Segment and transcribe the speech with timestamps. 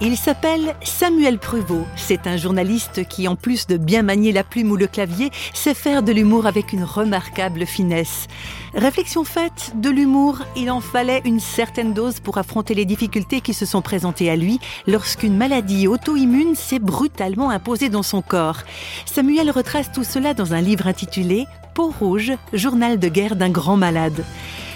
[0.00, 1.84] Il s'appelle Samuel Pruvot.
[1.96, 5.74] C'est un journaliste qui, en plus de bien manier la plume ou le clavier, sait
[5.74, 8.28] faire de l'humour avec une remarquable finesse.
[8.74, 13.54] Réflexion faite, de l'humour, il en fallait une certaine dose pour affronter les difficultés qui
[13.54, 18.58] se sont présentées à lui lorsqu'une maladie auto-immune s'est brutalement imposée dans son corps.
[19.04, 23.76] Samuel retrace tout cela dans un livre intitulé Peau rouge, journal de guerre d'un grand
[23.76, 24.24] malade.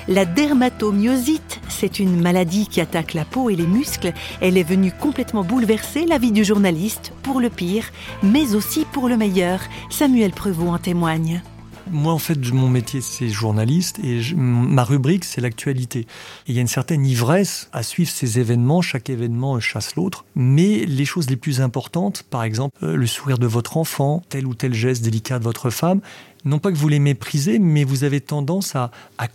[0.08, 4.13] La dermatomyosite, c'est une maladie qui attaque la peau et les muscles.
[4.40, 7.85] Elle est venue complètement bouleverser la vie du journaliste, pour le pire,
[8.22, 9.61] mais aussi pour le meilleur.
[9.90, 11.43] Samuel Prevot en témoigne.
[11.91, 16.07] Moi, en fait, mon métier, c'est journaliste et ma rubrique, c'est l'actualité.
[16.46, 18.82] Il y a une certaine ivresse à suivre ces événements.
[18.82, 20.25] Chaque événement chasse l'autre.
[20.35, 24.46] Mais les choses les plus importantes, par exemple, euh, le sourire de votre enfant, tel
[24.46, 26.00] ou tel geste délicat de votre femme,
[26.45, 28.91] non pas que vous les méprisez, mais vous avez tendance à,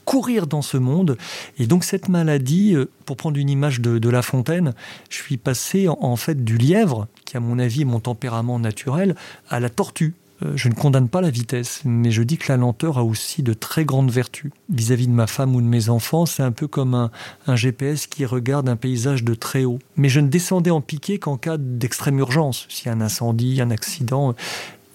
[0.06, 1.18] courir dans ce monde.
[1.58, 4.74] Et donc cette maladie, euh, pour prendre une image de, La Fontaine,
[5.10, 9.16] je suis passé en, fait du lièvre, qui à mon avis est mon tempérament naturel,
[9.50, 10.14] à la tortue.
[10.44, 13.44] Euh, je ne condamne pas la vitesse, mais je dis que la lenteur a aussi
[13.44, 14.52] de très grandes vertus.
[14.70, 17.10] Vis-à-vis de ma femme ou de mes enfants, c'est un peu comme
[17.48, 19.80] un, GPS qui regarde un paysage de très haut.
[19.96, 23.62] Mais je ne descendais en piqué qu'en cas d'extrême urgence, s'il y a un incendie,
[23.62, 24.36] un accident.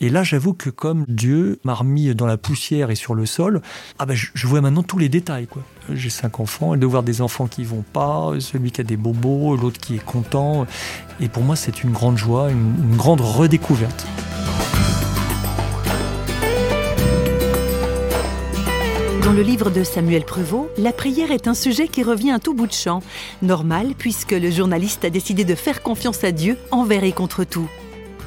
[0.01, 3.63] Et là, j'avoue que comme Dieu m'a remis dans la poussière et sur le sol,
[3.99, 5.47] ah ben, je, vois maintenant tous les détails.
[5.93, 8.97] J'ai cinq enfants, et de voir des enfants qui vont pas, celui qui a des
[8.97, 10.67] bobos, l'autre qui est content.
[11.21, 14.07] Et pour moi, c'est une grande joie, une grande redécouverte.
[19.25, 22.55] Dans le livre de Samuel Prevot, la prière est un sujet qui revient à tout
[22.55, 23.03] bout de champ.
[23.41, 27.69] Normal, puisque le journaliste a décidé de faire confiance à Dieu envers et contre tout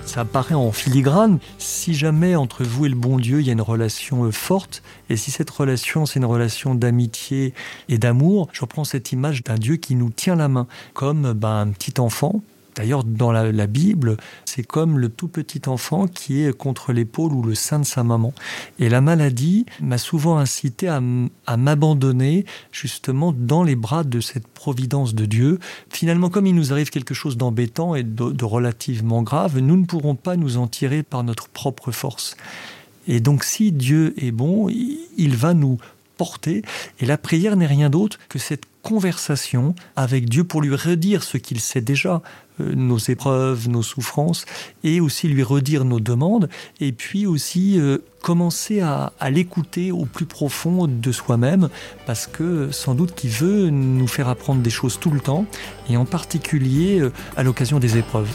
[0.05, 1.39] ça apparaît en filigrane.
[1.57, 4.83] Si jamais entre vous et le bon Dieu, il y a une relation euh, forte,
[5.09, 7.55] et si cette relation, c'est une relation d'amitié
[7.89, 11.61] et d'amour, je reprends cette image d'un Dieu qui nous tient la main, comme ben,
[11.61, 12.43] un petit enfant
[12.75, 17.41] D'ailleurs, dans la, Bible, c'est comme le tout petit enfant qui est contre l'épaule ou
[17.41, 18.33] le sein de sa maman.
[18.79, 20.99] Et la maladie m'a souvent incité à,
[21.57, 25.59] m'abandonner justement dans les bras de cette providence de Dieu.
[25.89, 30.15] Finalement, comme il nous arrive quelque chose d'embêtant et de relativement grave, nous ne pourrons
[30.15, 32.35] pas nous en tirer par notre propre force.
[33.07, 35.77] Et donc, si Dieu est bon, il va nous
[36.15, 36.63] porter.
[36.99, 41.37] Et la prière n'est rien d'autre que cette conversation avec Dieu pour lui redire ce
[41.37, 42.21] qu'il sait déjà,
[42.61, 44.45] euh, nos épreuves, nos souffrances,
[44.83, 46.49] et aussi lui redire nos demandes,
[46.79, 51.69] et puis aussi euh, commencer à, l'écouter au plus profond de soi-même,
[52.05, 55.47] parce que sans doute qu'il veut nous faire apprendre des choses tout le temps,
[55.89, 58.29] et en particulier euh, à l'occasion des épreuves.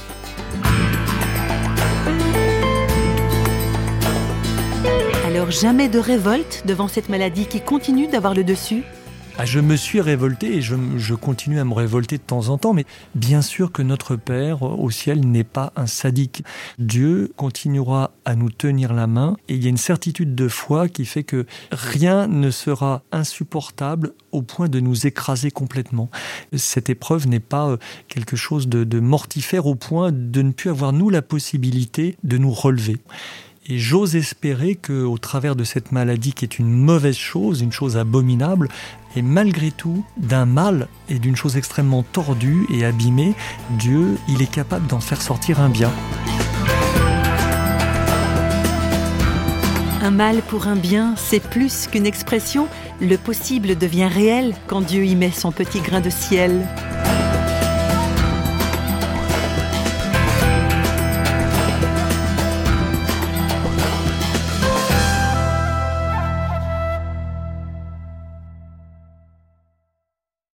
[5.41, 8.83] Alors jamais de révolte devant cette maladie qui continue d'avoir le dessus?
[9.39, 12.75] Ah, je me suis révolté et je, continue à me révolter de temps en temps,
[12.75, 12.85] mais
[13.15, 16.45] bien sûr que notre Père au ciel n'est pas un sadique.
[16.79, 20.91] Dieu continuera à nous tenir la main et il y a une certitude de foi
[20.91, 26.11] qui fait que rien ne sera insupportable au point de nous écraser complètement.
[26.55, 27.77] Cette épreuve n'est pas euh,
[28.09, 32.53] quelque chose de mortifère au point de ne plus avoir nous la possibilité de nous
[32.53, 32.99] relever.
[33.67, 37.99] Et j'ose espérer qu'au travers de cette maladie qui est une mauvaise chose, une chose
[37.99, 38.69] abominable,
[39.17, 43.35] et malgré tout, d'un mal et d'une chose extrêmement tordue et abîmée,
[43.73, 45.93] Dieu, il est capable d'en faire sortir un bien.
[50.03, 52.67] Un mal pour un bien, c'est plus qu'une expression.
[53.03, 56.67] Le possible devient réel quand Dieu y met son petit grain de ciel.